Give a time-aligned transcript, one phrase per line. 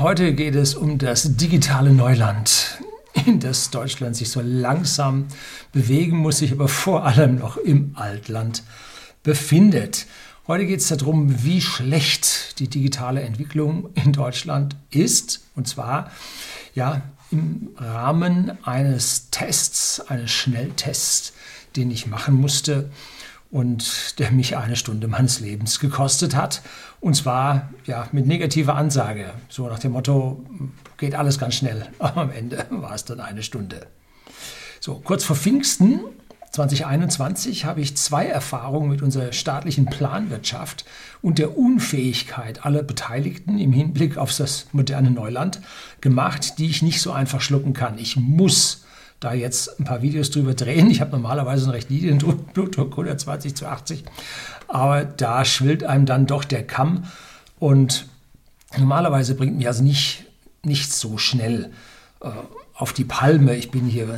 [0.00, 2.78] Heute geht es um das digitale Neuland,
[3.26, 5.26] in das Deutschland sich so langsam
[5.72, 8.62] bewegen muss, sich aber vor allem noch im Altland
[9.24, 10.06] befindet.
[10.46, 15.40] Heute geht es darum, wie schlecht die digitale Entwicklung in Deutschland ist.
[15.56, 16.12] Und zwar
[16.76, 17.02] ja,
[17.32, 21.32] im Rahmen eines Tests, eines Schnelltests,
[21.74, 22.88] den ich machen musste
[23.50, 26.62] und der mich eine Stunde meines Lebens gekostet hat.
[27.00, 30.44] Und zwar ja, mit negativer Ansage, so nach dem Motto,
[30.98, 31.86] geht alles ganz schnell.
[31.98, 33.86] Aber am Ende war es dann eine Stunde.
[34.80, 36.00] So, kurz vor Pfingsten
[36.52, 40.84] 2021 habe ich zwei Erfahrungen mit unserer staatlichen Planwirtschaft
[41.20, 45.60] und der Unfähigkeit aller Beteiligten im Hinblick auf das moderne Neuland
[46.00, 47.98] gemacht, die ich nicht so einfach schlucken kann.
[47.98, 48.84] Ich muss
[49.20, 50.90] da jetzt ein paar Videos drüber drehen.
[50.90, 52.18] Ich habe normalerweise einen recht niedrigen
[52.52, 54.04] Blutdruck, 120 zu 80,
[54.68, 57.04] aber da schwillt einem dann doch der Kamm
[57.58, 58.06] und
[58.76, 60.24] normalerweise bringt mich also nicht,
[60.62, 61.70] nicht so schnell
[62.20, 62.28] äh,
[62.74, 63.56] auf die Palme.
[63.56, 64.08] Ich bin hier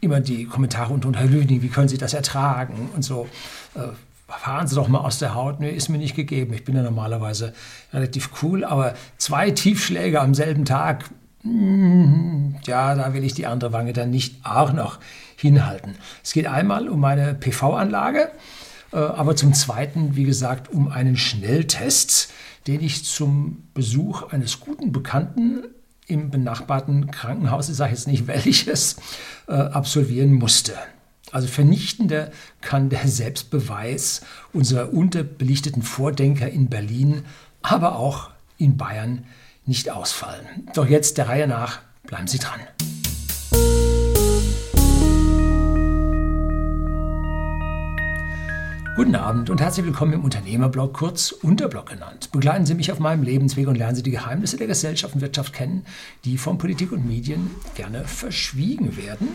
[0.00, 3.26] immer die Kommentare unter Herr Lüning, wie können Sie das ertragen und so.
[3.74, 3.88] Äh,
[4.28, 5.60] fahren Sie doch mal aus der Haut.
[5.60, 6.52] Nee, ist mir nicht gegeben.
[6.54, 7.52] Ich bin ja normalerweise
[7.92, 11.04] relativ cool, aber zwei Tiefschläge am selben Tag
[12.64, 14.98] ja, da will ich die andere Wange dann nicht auch noch
[15.36, 15.94] hinhalten.
[16.22, 18.30] Es geht einmal um meine PV-Anlage,
[18.92, 22.32] äh, aber zum Zweiten, wie gesagt, um einen Schnelltest,
[22.66, 25.64] den ich zum Besuch eines guten Bekannten
[26.06, 28.96] im benachbarten Krankenhaus, ich sage jetzt nicht welches,
[29.48, 30.74] äh, absolvieren musste.
[31.32, 34.22] Also vernichtender kann der Selbstbeweis
[34.52, 37.24] unserer unterbelichteten Vordenker in Berlin,
[37.62, 39.24] aber auch in Bayern
[39.66, 40.46] nicht ausfallen.
[40.74, 42.60] Doch jetzt der Reihe nach, bleiben Sie dran.
[48.96, 52.30] Guten Abend und herzlich willkommen im Unternehmerblog, kurz Unterblog genannt.
[52.32, 55.52] Begleiten Sie mich auf meinem Lebensweg und lernen Sie die Geheimnisse der Gesellschaft und Wirtschaft
[55.52, 55.84] kennen,
[56.24, 59.28] die von Politik und Medien gerne verschwiegen werden.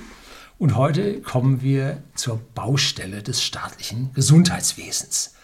[0.58, 5.36] Und heute kommen wir zur Baustelle des staatlichen Gesundheitswesens.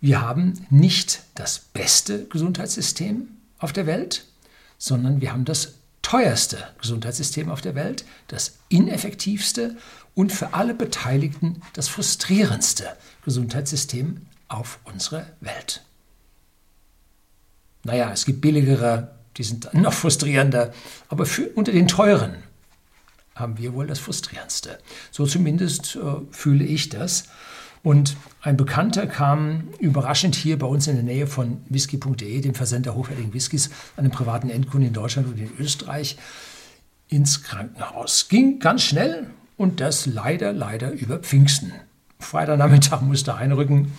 [0.00, 3.28] Wir haben nicht das beste Gesundheitssystem,
[3.62, 4.24] auf der Welt,
[4.78, 9.76] sondern wir haben das teuerste Gesundheitssystem auf der Welt, das ineffektivste
[10.14, 15.82] und für alle Beteiligten das frustrierendste Gesundheitssystem auf unserer Welt.
[17.84, 20.72] Naja, es gibt billigere, die sind noch frustrierender,
[21.08, 22.42] aber für, unter den teuren
[23.34, 24.78] haben wir wohl das frustrierendste.
[25.10, 26.00] So zumindest äh,
[26.30, 27.24] fühle ich das.
[27.82, 32.94] Und ein Bekannter kam überraschend hier bei uns in der Nähe von whisky.de, dem Versender
[32.94, 36.16] hochwertigen Whiskys, einem privaten Endkunden in Deutschland und in Österreich,
[37.08, 38.28] ins Krankenhaus.
[38.28, 41.72] Ging ganz schnell und das leider, leider über Pfingsten.
[42.20, 43.92] Freitagnachmittag musste einrücken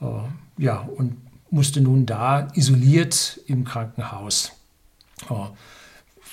[0.00, 0.06] äh,
[0.56, 1.16] ja, und
[1.50, 4.52] musste nun da isoliert im Krankenhaus
[5.30, 5.34] äh,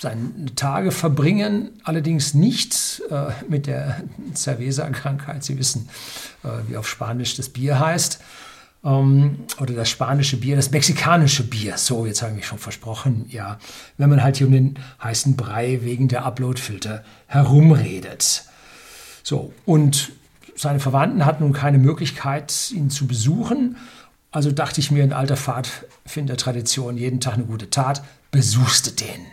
[0.05, 4.03] seine Tage verbringen, allerdings nicht äh, mit der
[4.35, 5.43] Cerveza-Krankheit.
[5.43, 5.89] Sie wissen,
[6.43, 8.19] äh, wie auf Spanisch das Bier heißt.
[8.83, 11.79] Ähm, oder das spanische Bier, das mexikanische Bier.
[11.79, 13.25] So, jetzt habe ich mich schon versprochen.
[13.29, 13.57] Ja,
[13.97, 18.43] wenn man halt hier um den heißen Brei wegen der Uploadfilter herumredet.
[19.23, 20.11] So, und
[20.55, 23.77] seine Verwandten hatten nun keine Möglichkeit, ihn zu besuchen.
[24.29, 29.25] Also dachte ich mir in alter Pfadfindertradition, jeden Tag eine gute Tat, besuchste den.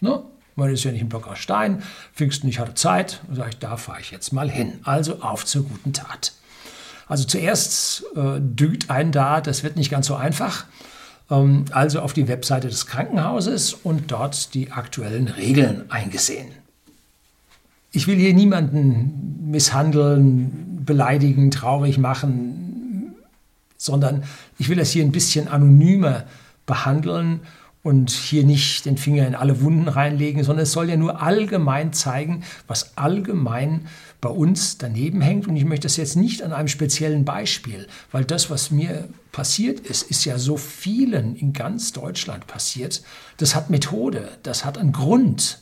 [0.00, 0.22] Ne?
[0.54, 1.82] Man ist ja nicht im Block aus Stein.
[2.14, 3.20] Pfingsten, ich hatte Zeit.
[3.28, 4.80] Und sage ich, da fahre ich jetzt mal hin.
[4.84, 6.32] Also auf zur guten Tat.
[7.08, 10.64] Also zuerst äh, düngt einen da, das wird nicht ganz so einfach.
[11.30, 16.48] Ähm, also auf die Webseite des Krankenhauses und dort die aktuellen Regeln eingesehen.
[17.92, 23.14] Ich will hier niemanden misshandeln, beleidigen, traurig machen,
[23.76, 24.24] sondern
[24.58, 26.24] ich will das hier ein bisschen anonymer
[26.66, 27.40] behandeln
[27.86, 31.92] und hier nicht den Finger in alle Wunden reinlegen, sondern es soll ja nur allgemein
[31.92, 33.86] zeigen, was allgemein
[34.20, 35.46] bei uns daneben hängt.
[35.46, 39.78] Und ich möchte das jetzt nicht an einem speziellen Beispiel, weil das, was mir passiert
[39.78, 43.04] ist, ist ja so vielen in ganz Deutschland passiert.
[43.36, 45.60] Das hat Methode, das hat einen Grund.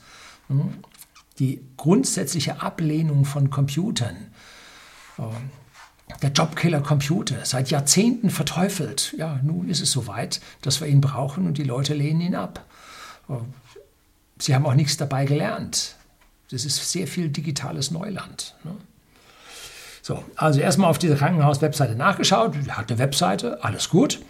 [1.38, 4.16] Die grundsätzliche Ablehnung von Computern
[6.22, 9.14] der Jobkiller Computer, seit Jahrzehnten verteufelt.
[9.16, 12.64] Ja, nun ist es soweit, dass wir ihn brauchen und die Leute lehnen ihn ab.
[14.38, 15.96] Sie haben auch nichts dabei gelernt.
[16.50, 18.54] Das ist sehr viel digitales Neuland.
[18.64, 18.72] Ne?
[20.02, 24.20] So, also erstmal auf dieser Krankenhaus-Webseite nachgeschaut, hat eine Webseite, alles gut.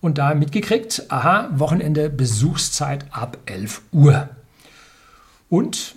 [0.00, 4.28] Und da mitgekriegt, aha, Wochenende Besuchszeit ab 11 Uhr.
[5.48, 5.96] Und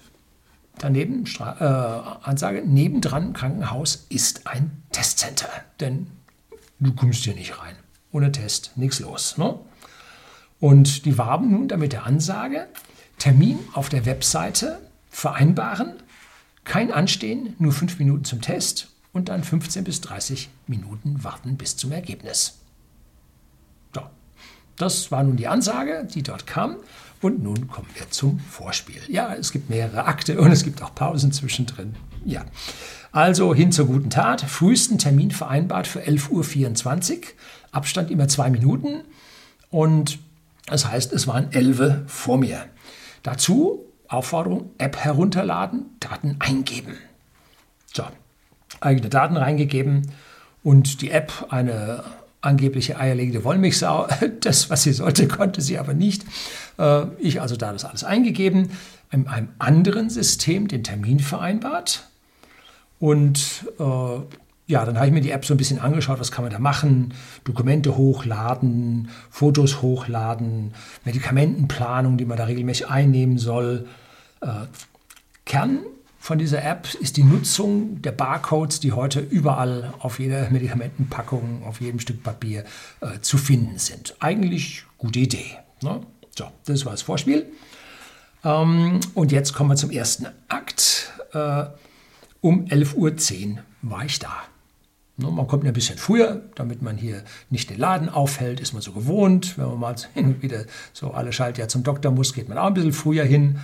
[0.79, 5.49] daneben äh, Ansage, nebendran im Krankenhaus ist ein Testcenter.
[5.79, 6.07] Denn
[6.79, 7.75] du kommst hier nicht rein.
[8.11, 9.37] Ohne Test, nichts los.
[9.37, 9.59] Ne?
[10.59, 12.67] Und die warben nun damit der Ansage,
[13.19, 14.79] Termin auf der Webseite
[15.09, 15.93] vereinbaren,
[16.63, 21.77] kein Anstehen, nur fünf Minuten zum Test und dann 15 bis 30 Minuten warten bis
[21.77, 22.59] zum Ergebnis.
[24.77, 26.77] Das war nun die Ansage, die dort kam.
[27.21, 29.01] Und nun kommen wir zum Vorspiel.
[29.07, 31.95] Ja, es gibt mehrere Akte und es gibt auch Pausen zwischendrin.
[32.25, 32.45] Ja,
[33.11, 34.41] also hin zur guten Tat.
[34.41, 37.21] Frühesten Termin vereinbart für 11.24 Uhr.
[37.71, 39.01] Abstand immer zwei Minuten.
[39.71, 40.19] Und
[40.67, 42.65] das heißt, es waren elf vor mir.
[43.23, 46.97] Dazu Aufforderung, App herunterladen, Daten eingeben.
[47.93, 48.03] So,
[48.79, 50.11] eigene Daten reingegeben
[50.63, 52.03] und die App, eine
[52.41, 54.07] angebliche eierlegende Wollmilchsau,
[54.41, 56.23] das, was sie sollte, konnte sie aber nicht.
[56.77, 58.71] Äh, ich also da das alles eingegeben,
[59.11, 62.07] in einem anderen System den Termin vereinbart
[62.99, 64.19] und äh,
[64.69, 66.59] ja, dann habe ich mir die App so ein bisschen angeschaut, was kann man da
[66.59, 67.13] machen,
[67.45, 70.73] Dokumente hochladen, Fotos hochladen,
[71.05, 73.87] Medikamentenplanung, die man da regelmäßig einnehmen soll.
[74.41, 74.65] Äh,
[75.45, 75.79] Kern
[76.27, 81.79] von dieser App ist die Nutzung der Barcodes, die heute überall auf jeder Medikamentenpackung, auf
[81.79, 82.65] jedem Stück Papier
[82.99, 84.13] äh, zu finden sind.
[84.19, 85.55] Eigentlich gute Idee.
[85.81, 86.01] Ne?
[86.37, 87.45] So, das war das Vorspiel.
[88.43, 91.13] Ähm, und jetzt kommen wir zum ersten Akt.
[91.31, 91.63] Äh,
[92.41, 94.33] um 11.10 Uhr war ich da.
[95.15, 98.81] Ne, man kommt ein bisschen früher, damit man hier nicht den Laden aufhält, ist man
[98.81, 99.57] so gewohnt.
[99.57, 102.67] Wenn man mal hin und wieder so alle Schaltjahr zum Doktor muss, geht man auch
[102.67, 103.61] ein bisschen früher hin.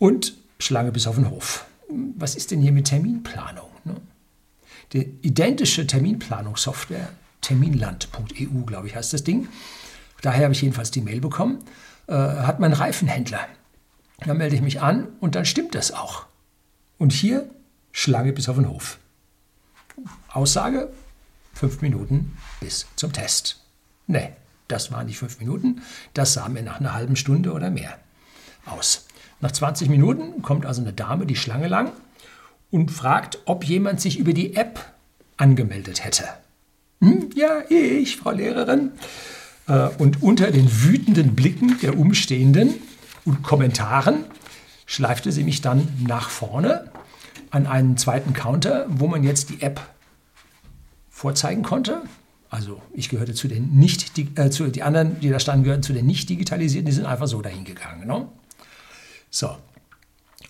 [0.00, 1.66] Und Schlange bis auf den Hof.
[1.88, 3.70] Was ist denn hier mit Terminplanung?
[3.84, 3.96] Ne?
[4.92, 7.10] Die identische Terminplanungssoftware,
[7.40, 9.48] terminland.eu, glaube ich, heißt das Ding.
[10.22, 11.64] Daher habe ich jedenfalls die Mail bekommen.
[12.06, 13.46] Äh, hat mein Reifenhändler.
[14.18, 16.26] Da melde ich mich an und dann stimmt das auch.
[16.98, 17.48] Und hier
[17.92, 18.98] Schlange bis auf den Hof.
[20.28, 20.92] Aussage,
[21.52, 23.60] fünf Minuten bis zum Test.
[24.06, 24.32] Nee,
[24.68, 25.82] das waren nicht fünf Minuten,
[26.12, 27.98] das sah mir nach einer halben Stunde oder mehr
[28.66, 29.06] aus.
[29.44, 31.92] Nach 20 Minuten kommt also eine Dame die Schlange lang
[32.70, 34.82] und fragt, ob jemand sich über die App
[35.36, 36.24] angemeldet hätte.
[37.02, 38.92] Hm, ja, ich, Frau Lehrerin.
[39.68, 42.72] Äh, und unter den wütenden Blicken der Umstehenden
[43.26, 44.24] und Kommentaren
[44.86, 46.90] schleifte sie mich dann nach vorne
[47.50, 49.78] an einen zweiten Counter, wo man jetzt die App
[51.10, 52.00] vorzeigen konnte.
[52.48, 55.92] Also ich gehörte zu den nicht, äh, zu, die anderen, die da standen, gehörten zu
[55.92, 58.06] den nicht digitalisierten, die sind einfach so dahin gegangen.
[58.06, 58.26] Ne?
[59.34, 59.56] So.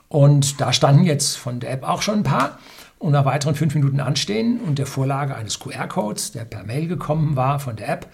[0.08, 2.58] Und da standen jetzt von der App auch schon ein paar.
[2.98, 7.34] Und nach weiteren fünf Minuten Anstehen und der Vorlage eines QR-Codes, der per Mail gekommen
[7.34, 8.06] war von der App,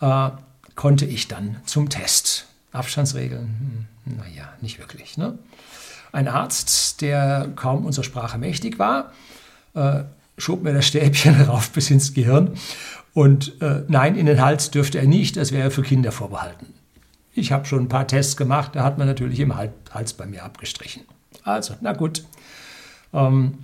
[0.00, 0.30] äh,
[0.76, 2.46] konnte ich dann zum Test.
[2.70, 5.18] Abstandsregeln, hm, naja, nicht wirklich.
[5.18, 5.36] Ne?
[6.12, 9.12] Ein Arzt, der kaum unserer Sprache mächtig war,
[9.74, 10.04] äh,
[10.36, 12.52] schob mir das Stäbchen rauf bis ins Gehirn.
[13.14, 16.77] Und äh, nein, in den Hals dürfte er nicht, das wäre für Kinder vorbehalten.
[17.38, 20.44] Ich habe schon ein paar Tests gemacht, da hat man natürlich im Hals bei mir
[20.44, 21.04] abgestrichen.
[21.44, 22.24] Also, na gut.
[23.12, 23.58] Ähm,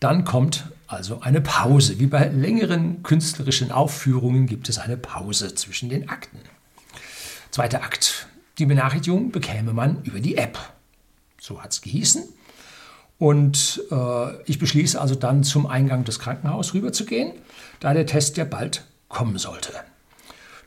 [0.00, 2.00] dann kommt also eine Pause.
[2.00, 6.38] Wie bei längeren künstlerischen Aufführungen gibt es eine Pause zwischen den Akten.
[7.50, 8.26] Zweiter Akt.
[8.58, 10.58] Die Benachrichtigung bekäme man über die App.
[11.40, 12.24] So hat es gehießen.
[13.18, 17.32] Und äh, ich beschließe also dann zum Eingang des Krankenhauses rüberzugehen,
[17.78, 19.72] da der Test ja bald kommen sollte.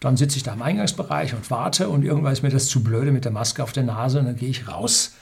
[0.04, 3.14] Dann sitze ich da im Eingangsbereich und warte und irgendwann ist mir das zu blöde
[3.14, 5.14] mit der Maske auf der Nase und dann gehe ich raus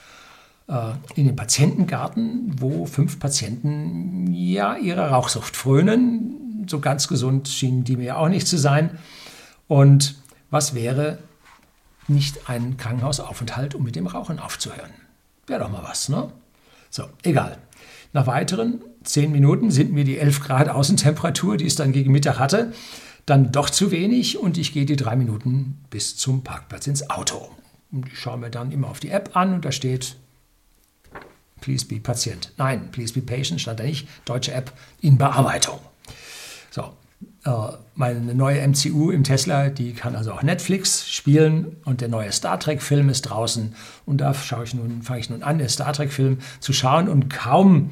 [0.66, 6.66] äh, in den Patientengarten, wo fünf Patienten ja ihrer Rauchsucht frönen.
[6.68, 8.98] So ganz gesund schienen die mir auch nicht zu sein.
[9.68, 10.16] Und
[10.50, 11.18] was wäre
[12.08, 14.90] nicht ein Krankenhausaufenthalt, um mit dem Rauchen aufzuhören?
[15.46, 16.32] Wäre doch mal was, ne?
[16.90, 17.56] So, egal.
[18.12, 22.40] Nach weiteren zehn Minuten sind mir die 11 Grad Außentemperatur, die es dann gegen Mittag
[22.40, 22.72] hatte,
[23.26, 27.48] dann doch zu wenig und ich gehe die drei Minuten bis zum Parkplatz ins Auto.
[27.90, 30.16] Und ich schaue mir dann immer auf die App an und da steht
[31.60, 32.52] Please be Patient.
[32.56, 34.08] Nein, Please be Patient stand da nicht.
[34.24, 35.78] Deutsche App in Bearbeitung.
[36.70, 36.92] So,
[37.44, 37.50] äh,
[37.94, 42.58] meine neue MCU im Tesla, die kann also auch Netflix spielen und der neue Star
[42.58, 43.74] Trek-Film ist draußen.
[44.06, 47.30] Und da schaue ich nun, fange ich nun an, den Star Trek-Film zu schauen und
[47.30, 47.90] kaum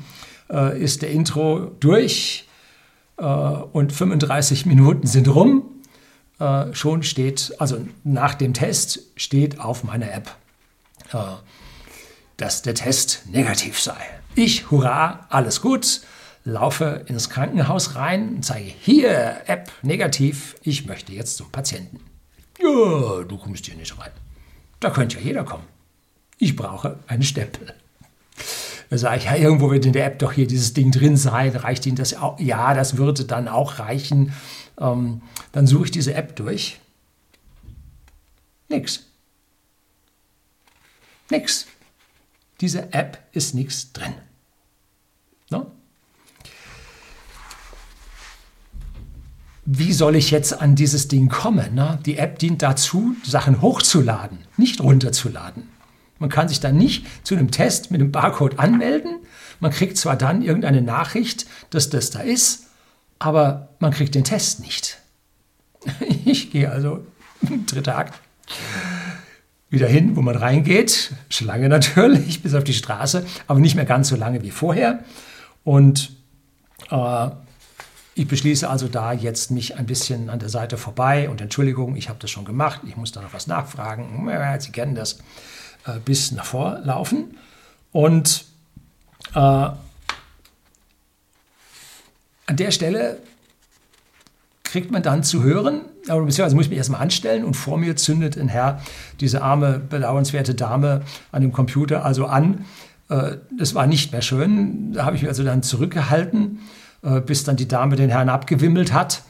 [0.51, 2.49] äh, ist der Intro durch
[3.25, 5.63] und 35 Minuten sind rum.
[6.39, 10.35] Äh, schon steht, also nach dem Test steht auf meiner App,
[11.13, 11.19] äh,
[12.37, 13.97] dass der Test negativ sei.
[14.35, 16.01] Ich, hurra, alles gut
[16.45, 22.01] laufe ins Krankenhaus rein und zeige, hier, App, negativ, ich möchte jetzt zum Patienten.
[22.59, 24.11] Ja, du kommst hier nicht rein.
[24.81, 25.67] Da könnte ja jeder kommen.
[26.39, 27.75] Ich brauche einen Stempel.
[28.91, 31.55] Da sage ich, ja, irgendwo wird in der App doch hier dieses Ding drin sein.
[31.55, 32.39] Reicht Ihnen das auch?
[32.41, 34.33] Ja, das würde dann auch reichen.
[34.79, 36.81] Ähm, dann suche ich diese App durch.
[38.69, 39.07] Nix.
[41.31, 41.67] Nix.
[42.61, 44.15] Diese App ist nichts drin.
[45.51, 45.71] No?
[49.65, 51.77] Wie soll ich jetzt an dieses Ding kommen?
[51.77, 52.01] Ne?
[52.05, 55.69] Die App dient dazu, Sachen hochzuladen, nicht runterzuladen.
[56.21, 59.17] Man kann sich dann nicht zu einem Test mit einem Barcode anmelden.
[59.59, 62.67] Man kriegt zwar dann irgendeine Nachricht, dass das da ist,
[63.19, 64.99] aber man kriegt den Test nicht.
[66.27, 67.05] Ich gehe also,
[67.67, 68.21] dritter Akt,
[69.71, 71.13] wieder hin, wo man reingeht.
[71.31, 75.03] Schlange natürlich, bis auf die Straße, aber nicht mehr ganz so lange wie vorher.
[75.65, 76.13] Und
[76.91, 77.31] äh,
[78.15, 82.11] ich beschließe also da jetzt mich ein bisschen an der Seite vorbei und Entschuldigung, ich
[82.11, 84.29] habe das schon gemacht, ich muss da noch was nachfragen.
[84.59, 85.19] Sie kennen das,
[85.87, 87.37] äh, bis nach vorlaufen.
[87.93, 88.45] Und
[89.35, 89.77] äh, an
[92.49, 93.19] der Stelle
[94.65, 97.97] kriegt man dann zu hören, aber beziehungsweise muss ich mich erstmal anstellen und vor mir
[97.97, 98.81] zündet ein Herr
[99.21, 102.65] diese arme, bedauernswerte Dame an dem Computer also an.
[103.09, 104.93] Äh, das war nicht mehr schön.
[104.93, 106.61] Da habe ich mich also dann zurückgehalten,
[107.03, 109.23] äh, bis dann die Dame den Herrn abgewimmelt hat.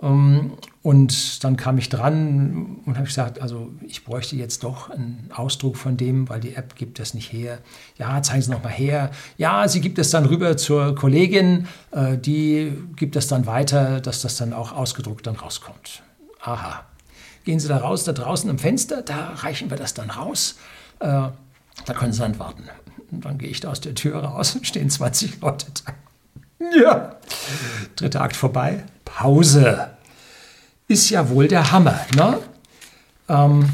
[0.00, 5.30] Ähm, und dann kam ich dran und habe gesagt, also ich bräuchte jetzt doch einen
[5.34, 7.58] Ausdruck von dem, weil die App gibt das nicht her.
[7.98, 9.10] Ja, zeigen Sie noch mal her.
[9.38, 14.22] Ja, sie gibt es dann rüber zur Kollegin, äh, die gibt es dann weiter, dass
[14.22, 16.02] das dann auch ausgedruckt dann rauskommt.
[16.40, 16.84] Aha.
[17.44, 20.58] Gehen Sie da raus, da draußen am Fenster, da reichen wir das dann raus.
[21.00, 22.64] Äh, da können Sie dann warten.
[23.10, 25.92] Und dann gehe ich da aus der Tür raus und stehen 20 Leute da.
[26.82, 27.16] Ja.
[27.96, 28.84] Dritter Akt vorbei.
[29.04, 29.90] Pause
[30.88, 31.98] ist ja wohl der Hammer.
[32.16, 32.38] Ne?
[33.28, 33.68] Ähm,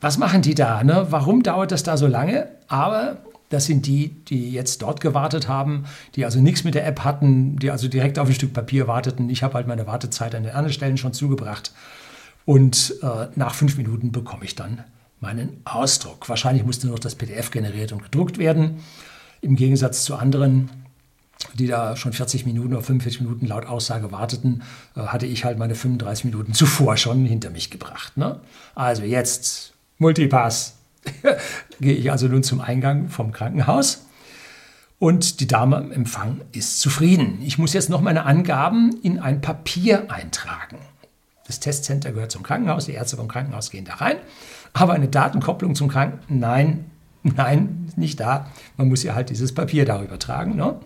[0.00, 0.82] was machen die da?
[0.82, 1.06] Ne?
[1.10, 2.48] Warum dauert das da so lange?
[2.68, 3.18] Aber
[3.50, 5.84] das sind die, die jetzt dort gewartet haben,
[6.16, 9.30] die also nichts mit der App hatten, die also direkt auf ein Stück Papier warteten.
[9.30, 11.72] Ich habe halt meine Wartezeit an den anderen Stellen schon zugebracht.
[12.44, 14.84] Und äh, nach fünf Minuten bekomme ich dann
[15.20, 16.28] meinen Ausdruck.
[16.28, 18.82] Wahrscheinlich musste noch das PDF generiert und gedruckt werden.
[19.40, 20.70] Im Gegensatz zu anderen
[21.54, 24.62] die da schon 40 Minuten oder 45 Minuten laut Aussage warteten,
[24.96, 28.16] äh, hatte ich halt meine 35 Minuten zuvor schon hinter mich gebracht.
[28.16, 28.40] Ne?
[28.74, 30.74] Also jetzt Multipass.
[31.80, 34.06] Gehe ich also nun zum Eingang vom Krankenhaus
[34.98, 37.38] und die Dame am Empfang ist zufrieden.
[37.42, 40.78] Ich muss jetzt noch meine Angaben in ein Papier eintragen.
[41.46, 44.16] Das Testcenter gehört zum Krankenhaus, die Ärzte vom Krankenhaus gehen da rein,
[44.76, 46.84] aber eine Datenkopplung zum Krankenhaus, nein,
[47.22, 48.48] nein, nicht da.
[48.76, 50.54] Man muss ja halt dieses Papier darüber tragen.
[50.56, 50.78] Ne?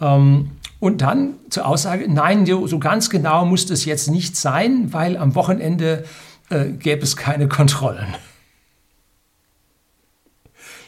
[0.00, 5.16] Ähm, und dann zur Aussage, nein, so ganz genau muss das jetzt nicht sein, weil
[5.16, 6.04] am Wochenende
[6.50, 8.06] äh, gäbe es keine Kontrollen.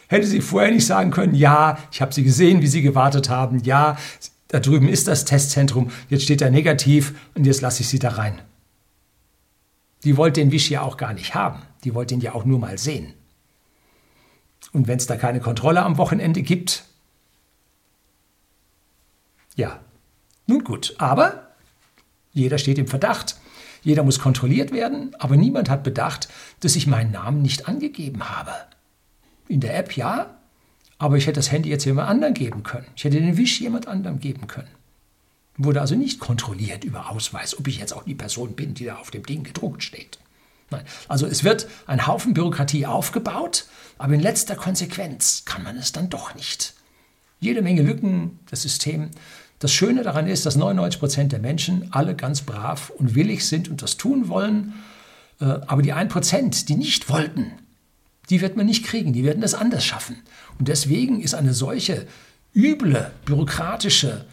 [0.07, 3.59] Hätte sie vorher nicht sagen können, ja, ich habe sie gesehen, wie sie gewartet haben,
[3.63, 3.97] ja,
[4.47, 8.09] da drüben ist das Testzentrum, jetzt steht da negativ und jetzt lasse ich sie da
[8.09, 8.39] rein.
[10.03, 12.59] Die wollte den Wisch ja auch gar nicht haben, die wollte ihn ja auch nur
[12.59, 13.13] mal sehen.
[14.73, 16.83] Und wenn es da keine Kontrolle am Wochenende gibt,
[19.55, 19.79] ja,
[20.47, 21.47] nun gut, aber
[22.33, 23.37] jeder steht im Verdacht,
[23.83, 26.27] jeder muss kontrolliert werden, aber niemand hat bedacht,
[26.59, 28.51] dass ich meinen Namen nicht angegeben habe.
[29.47, 30.35] In der App ja,
[30.97, 32.87] aber ich hätte das Handy jetzt jemand anderem geben können.
[32.97, 34.75] Ich hätte den Wisch jemand anderem geben können.
[35.55, 38.97] Wurde also nicht kontrolliert über Ausweis, ob ich jetzt auch die Person bin, die da
[38.97, 40.19] auf dem Ding gedruckt steht.
[40.69, 40.83] Nein.
[41.07, 43.65] Also es wird ein Haufen Bürokratie aufgebaut,
[43.97, 46.73] aber in letzter Konsequenz kann man es dann doch nicht.
[47.39, 49.11] Jede Menge Lücken, das System
[49.59, 53.69] das Schöne daran ist, dass 99 Prozent der Menschen alle ganz brav und willig sind
[53.69, 54.73] und das tun wollen.
[55.41, 57.53] Äh, aber die 1 Prozent, die nicht wollten,
[58.29, 60.17] die wird man nicht kriegen, die werden das anders schaffen.
[60.59, 62.05] Und deswegen ist eine solche
[62.53, 64.25] üble, bürokratische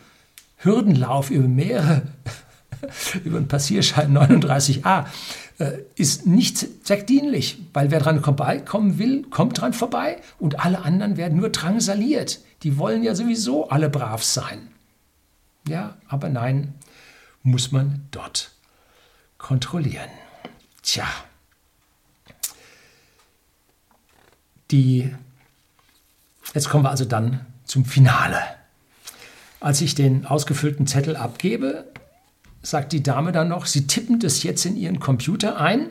[0.59, 2.03] Hürdenlauf über mehrere,
[3.25, 5.05] über den Passierschein 39a, äh,
[5.95, 11.39] ist nicht zweckdienlich, weil wer dran vorbeikommen will, kommt dran vorbei und alle anderen werden
[11.39, 12.41] nur drangsaliert.
[12.63, 14.69] Die wollen ja sowieso alle brav sein.
[15.69, 16.75] Ja, aber nein,
[17.43, 18.53] muss man dort
[19.39, 20.11] kontrollieren.
[20.83, 21.07] Tja,
[24.71, 25.15] die,
[26.53, 28.39] jetzt kommen wir also dann zum Finale.
[29.61, 31.87] Als ich den ausgefüllten Zettel abgebe,
[32.65, 35.91] sagt die Dame dann noch, Sie tippen das jetzt in Ihren Computer ein,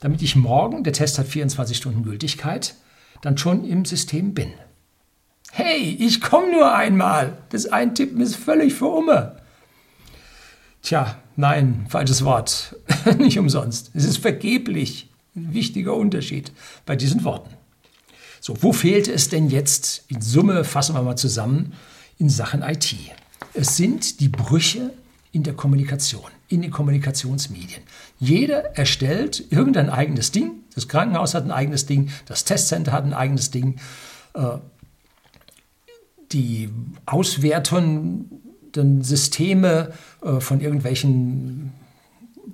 [0.00, 2.74] damit ich morgen, der Test hat 24 Stunden Gültigkeit,
[3.22, 4.52] dann schon im System bin.
[5.52, 7.38] Hey, ich komme nur einmal.
[7.50, 9.36] Das Eintippen ist völlig für Umme.
[10.82, 12.76] Tja, nein, falsches Wort.
[13.18, 13.90] Nicht umsonst.
[13.94, 15.08] Es ist vergeblich.
[15.34, 16.52] Ein wichtiger Unterschied
[16.84, 17.54] bei diesen Worten.
[18.40, 20.04] So, wo fehlt es denn jetzt?
[20.08, 21.72] In Summe fassen wir mal zusammen
[22.18, 22.94] in Sachen IT.
[23.54, 24.90] Es sind die Brüche
[25.32, 26.30] in der Kommunikation.
[26.48, 27.82] in den Kommunikationsmedien.
[28.18, 30.64] Jeder erstellt irgendein eigenes Ding.
[30.74, 33.76] Das Krankenhaus hat ein eigenes Ding, das Testcenter hat ein eigenes Ding.
[34.34, 34.58] Äh,
[36.32, 36.68] die
[37.06, 41.72] auswertenden Systeme äh, von irgendwelchen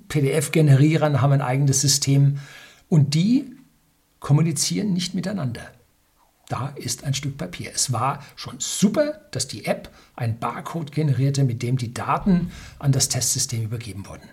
[0.07, 2.39] PDF-Generierern haben ein eigenes System
[2.87, 3.55] und die
[4.19, 5.61] kommunizieren nicht miteinander.
[6.49, 7.71] Da ist ein Stück Papier.
[7.73, 12.91] Es war schon super, dass die App einen Barcode generierte, mit dem die Daten an
[12.91, 14.27] das Testsystem übergeben wurden.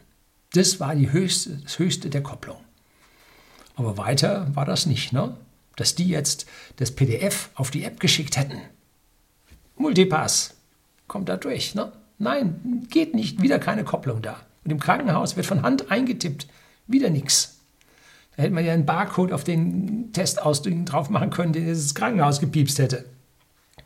[0.55, 2.57] Das war die höchste, das höchste der Kopplung.
[3.75, 5.37] Aber weiter war das nicht, ne?
[5.77, 6.47] dass die jetzt
[6.77, 8.63] das PDF auf die App geschickt hätten.
[9.77, 10.55] Multipass,
[11.07, 11.75] kommt da durch.
[11.75, 11.93] Ne?
[12.19, 14.41] Nein, geht nicht, wieder keine Kopplung da.
[14.65, 16.49] Und im Krankenhaus wird von Hand eingetippt,
[16.87, 17.56] wieder nichts.
[18.37, 22.41] Da hätte man ja einen Barcode auf den Testausdrücken drauf machen können, der das Krankenhaus
[22.41, 23.07] gepiepst hätte.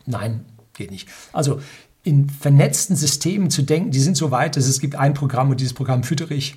[0.06, 1.08] Nein, geht nicht.
[1.32, 1.60] Also
[2.02, 5.60] in vernetzten Systemen zu denken, die sind so weit, dass es gibt ein Programm und
[5.60, 6.56] dieses Programm füttere ich.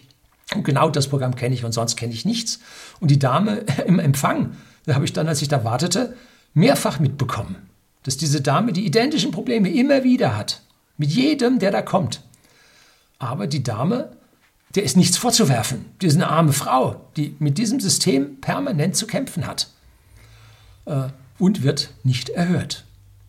[0.56, 2.60] Und genau das Programm kenne ich und sonst kenne ich nichts.
[3.00, 6.16] Und die Dame im Empfang, da habe ich dann, als ich da wartete,
[6.54, 7.56] mehrfach mitbekommen,
[8.04, 10.62] dass diese Dame die identischen Probleme immer wieder hat.
[10.98, 12.22] Mit jedem, der da kommt.
[13.20, 14.12] Aber die Dame
[14.76, 15.86] der ist nichts vorzuwerfen.
[16.02, 19.70] Die ist eine arme Frau, die mit diesem System permanent zu kämpfen hat
[20.86, 22.86] äh, und wird nicht erhört,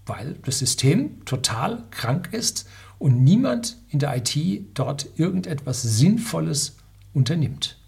[0.07, 4.37] weil das System total krank ist und niemand in der IT
[4.75, 6.77] dort irgendetwas Sinnvolles
[7.13, 7.79] unternimmt.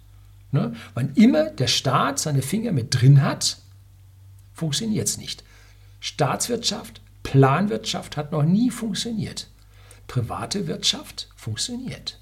[0.53, 0.75] Ne?
[0.95, 3.59] Wann immer der Staat seine Finger mit drin hat,
[4.53, 5.45] funktioniert es nicht.
[6.01, 9.49] Staatswirtschaft, Planwirtschaft hat noch nie funktioniert.
[10.07, 12.21] Private Wirtschaft funktioniert.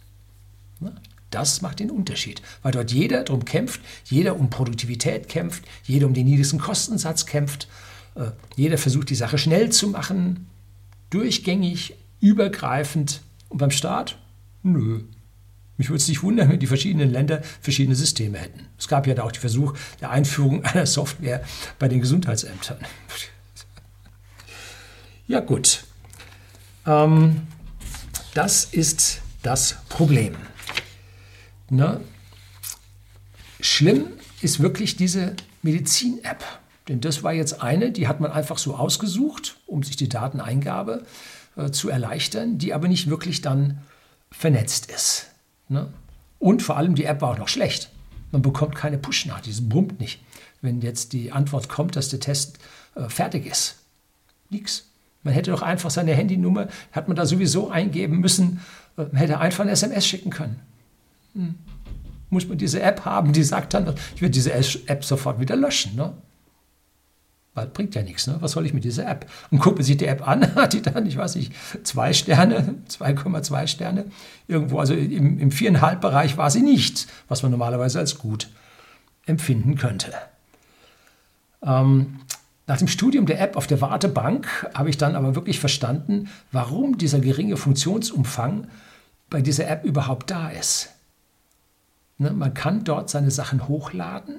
[0.80, 0.94] Ne?
[1.30, 6.14] Das macht den Unterschied, weil dort jeder darum kämpft, jeder um Produktivität kämpft, jeder um
[6.14, 7.68] den niedrigsten Kostensatz kämpft,
[8.14, 10.46] äh, jeder versucht die Sache schnell zu machen,
[11.10, 13.20] durchgängig, übergreifend.
[13.48, 14.18] Und beim Staat?
[14.62, 15.02] Nö.
[15.76, 18.66] Mich würde es nicht wundern, wenn die verschiedenen Länder verschiedene Systeme hätten.
[18.78, 21.42] Es gab ja da auch den Versuch der Einführung einer Software
[21.78, 22.78] bei den Gesundheitsämtern.
[25.26, 25.84] Ja gut,
[26.86, 27.46] ähm,
[28.34, 30.36] das ist das Problem.
[31.70, 32.00] Ne?
[33.60, 34.08] Schlimm
[34.40, 36.44] ist wirklich diese Medizin-App.
[36.88, 41.06] Denn das war jetzt eine, die hat man einfach so ausgesucht, um sich die Dateneingabe
[41.56, 43.78] äh, zu erleichtern, die aber nicht wirklich dann
[44.30, 45.28] vernetzt ist.
[45.68, 45.88] Ne?
[46.38, 47.90] Und vor allem die App war auch noch schlecht.
[48.32, 50.20] Man bekommt keine Push-Nachricht, die brummt nicht,
[50.60, 52.58] wenn jetzt die Antwort kommt, dass der Test
[52.96, 53.76] äh, fertig ist.
[54.50, 54.88] Nix.
[55.22, 58.60] Man hätte doch einfach seine Handynummer, hat man da sowieso eingeben müssen,
[58.98, 60.60] äh, hätte einfach ein SMS schicken können.
[62.30, 65.96] Muss man diese App haben, die sagt dann, ich werde diese App sofort wieder löschen.
[65.96, 66.14] Ne?
[67.54, 68.26] Weil bringt ja nichts.
[68.26, 68.36] Ne?
[68.40, 69.30] Was soll ich mit dieser App?
[69.50, 71.52] Und guckt man sich die App an, hat die dann, ich weiß nicht,
[71.84, 74.06] zwei Sterne, 2,2 Sterne.
[74.48, 78.48] Irgendwo, also im, im viereinhalb Bereich war sie nicht, was man normalerweise als gut
[79.26, 80.12] empfinden könnte.
[81.62, 82.20] Ähm,
[82.66, 86.98] nach dem Studium der App auf der Wartebank habe ich dann aber wirklich verstanden, warum
[86.98, 88.68] dieser geringe Funktionsumfang
[89.30, 90.93] bei dieser App überhaupt da ist.
[92.18, 94.38] Ne, man kann dort seine Sachen hochladen,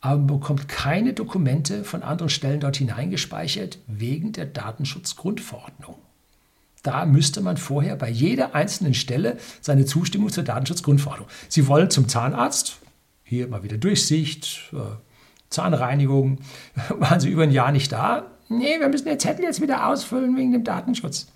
[0.00, 5.96] aber man bekommt keine Dokumente von anderen Stellen dort hineingespeichert wegen der Datenschutzgrundverordnung.
[6.82, 11.28] Da müsste man vorher bei jeder einzelnen Stelle seine Zustimmung zur Datenschutzgrundverordnung.
[11.48, 12.78] Sie wollen zum Zahnarzt,
[13.22, 14.78] hier mal wieder Durchsicht, äh,
[15.48, 16.38] Zahnreinigung,
[16.88, 18.26] waren Sie über ein Jahr nicht da?
[18.48, 21.28] Nee, wir müssen den Zettel jetzt wieder ausfüllen wegen dem Datenschutz.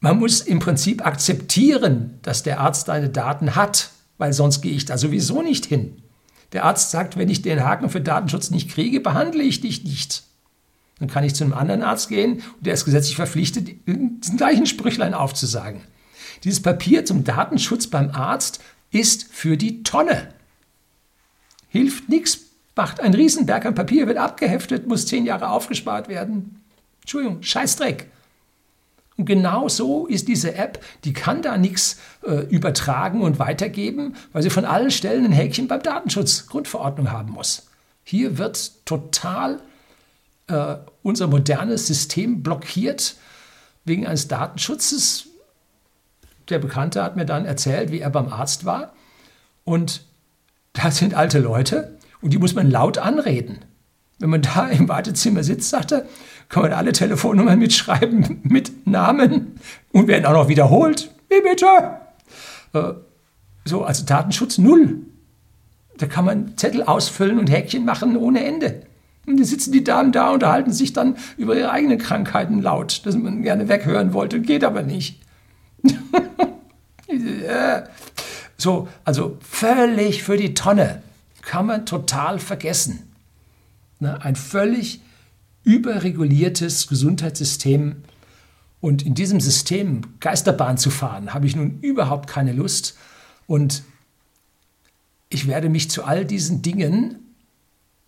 [0.00, 4.84] Man muss im Prinzip akzeptieren, dass der Arzt deine Daten hat, weil sonst gehe ich
[4.84, 6.02] da sowieso nicht hin.
[6.52, 10.22] Der Arzt sagt, wenn ich den Haken für Datenschutz nicht kriege, behandle ich dich nicht.
[10.98, 14.66] Dann kann ich zu einem anderen Arzt gehen und der ist gesetzlich verpflichtet, diesen gleichen
[14.66, 15.82] Sprüchlein aufzusagen.
[16.44, 20.28] Dieses Papier zum Datenschutz beim Arzt ist für die Tonne.
[21.68, 22.40] Hilft nichts,
[22.74, 26.62] macht ein Riesenberg an Papier, wird abgeheftet, muss zehn Jahre aufgespart werden.
[27.00, 28.10] Entschuldigung, Scheißdreck.
[29.16, 34.42] Und genau so ist diese App, die kann da nichts äh, übertragen und weitergeben, weil
[34.42, 37.68] sie von allen Stellen ein Häkchen beim Datenschutz Grundverordnung haben muss.
[38.04, 39.60] Hier wird total
[40.48, 43.16] äh, unser modernes System blockiert
[43.84, 45.28] wegen eines Datenschutzes.
[46.48, 48.92] Der Bekannte hat mir dann erzählt, wie er beim Arzt war.
[49.64, 50.04] Und
[50.74, 53.64] da sind alte Leute und die muss man laut anreden.
[54.18, 56.06] Wenn man da im Wartezimmer sitzt, sagt er,
[56.48, 59.60] kann man alle Telefonnummern mitschreiben mit Namen
[59.92, 61.10] und werden auch noch wiederholt.
[61.28, 61.66] Wie bitte?
[62.72, 62.94] Äh,
[63.64, 65.00] so, also Datenschutz null.
[65.98, 68.82] Da kann man Zettel ausfüllen und Häkchen machen ohne Ende.
[69.26, 73.16] Und die sitzen die Damen da, unterhalten sich dann über ihre eigenen Krankheiten laut, das
[73.16, 75.20] man gerne weghören wollte, geht aber nicht.
[78.56, 81.02] so, also völlig für die Tonne.
[81.42, 83.05] Kann man total vergessen.
[83.98, 85.00] Ne, ein völlig
[85.64, 88.02] überreguliertes Gesundheitssystem.
[88.80, 92.96] Und in diesem System Geisterbahn zu fahren, habe ich nun überhaupt keine Lust.
[93.46, 93.82] Und
[95.28, 97.16] ich werde mich zu all diesen Dingen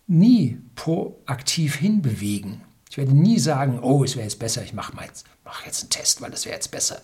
[0.07, 2.61] nie proaktiv hinbewegen.
[2.89, 5.89] Ich werde nie sagen, oh, es wäre jetzt besser, ich mache jetzt, mach jetzt einen
[5.91, 7.01] Test, weil das wäre jetzt besser.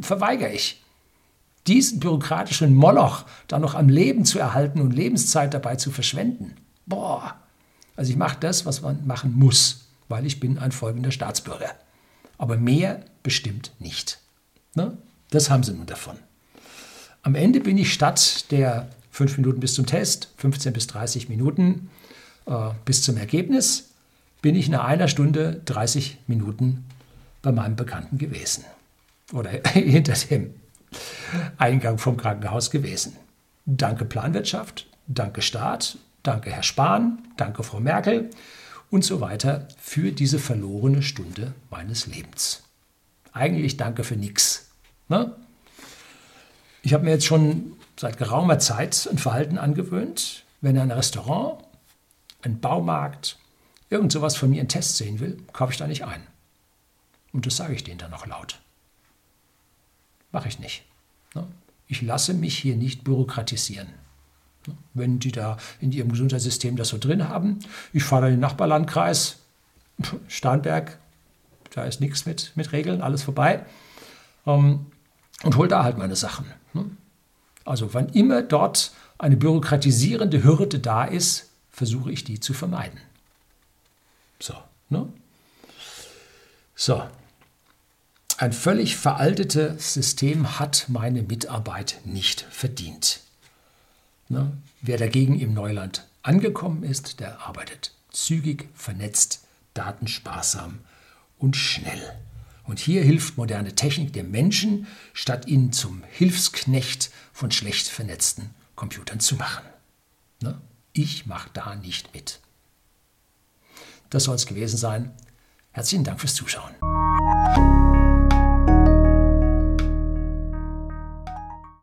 [0.00, 0.82] Verweigere ich.
[1.66, 6.56] Diesen bürokratischen Moloch da noch am Leben zu erhalten und Lebenszeit dabei zu verschwenden.
[6.86, 7.36] Boah.
[7.96, 11.74] Also ich mache das, was man machen muss, weil ich bin ein folgender Staatsbürger.
[12.38, 14.18] Aber mehr bestimmt nicht.
[14.74, 14.96] Ne?
[15.30, 16.16] Das haben sie nun davon.
[17.22, 21.90] Am Ende bin ich statt der fünf Minuten bis zum Test, 15 bis 30 Minuten
[22.46, 23.90] äh, bis zum Ergebnis,
[24.42, 26.84] bin ich nach einer Stunde 30 Minuten
[27.40, 28.64] bei meinem Bekannten gewesen.
[29.32, 30.52] Oder hinter dem
[31.56, 33.16] Eingang vom Krankenhaus gewesen.
[33.66, 38.30] Danke Planwirtschaft, danke Staat, danke Herr Spahn, danke Frau Merkel
[38.90, 42.64] und so weiter für diese verlorene Stunde meines Lebens.
[43.32, 44.70] Eigentlich danke für nichts.
[45.08, 45.36] Ne?
[46.82, 51.62] Ich habe mir jetzt schon seit geraumer Zeit ein Verhalten angewöhnt, wenn ein Restaurant,
[52.42, 53.38] ein Baumarkt,
[53.90, 56.26] irgend sowas von mir einen Test sehen will, kaufe ich da nicht ein.
[57.32, 58.60] Und das sage ich denen dann noch laut.
[60.32, 60.84] Mache ich nicht.
[61.34, 61.46] Ne?
[61.86, 63.88] Ich lasse mich hier nicht bürokratisieren.
[64.94, 67.58] Wenn die da in ihrem Gesundheitssystem das so drin haben,
[67.92, 69.38] ich fahre in den Nachbarlandkreis,
[70.28, 70.98] Starnberg,
[71.70, 73.64] da ist nichts mit, mit Regeln, alles vorbei,
[74.46, 74.86] ähm,
[75.42, 76.46] und hole da halt meine Sachen.
[76.72, 76.86] Ne?
[77.64, 83.00] Also wann immer dort eine bürokratisierende Hürde da ist, versuche ich die zu vermeiden.
[84.40, 84.54] So,
[84.88, 85.08] ne?
[86.74, 87.02] So.
[88.36, 93.20] Ein völlig veraltetes System hat meine Mitarbeit nicht verdient.
[94.28, 94.56] Ne?
[94.80, 100.78] Wer dagegen im Neuland angekommen ist, der arbeitet zügig, vernetzt, datensparsam
[101.38, 102.02] und schnell.
[102.64, 109.20] Und hier hilft moderne Technik dem Menschen, statt ihn zum Hilfsknecht von schlecht vernetzten Computern
[109.20, 109.64] zu machen.
[110.40, 110.60] Ne?
[110.92, 112.40] Ich mache da nicht mit.
[114.08, 115.10] Das soll es gewesen sein.
[115.72, 116.74] Herzlichen Dank fürs Zuschauen.